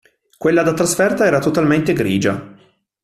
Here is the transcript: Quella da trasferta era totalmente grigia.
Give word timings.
Quella 0.35 0.63
da 0.63 0.73
trasferta 0.73 1.27
era 1.27 1.37
totalmente 1.37 1.93
grigia. 1.93 2.57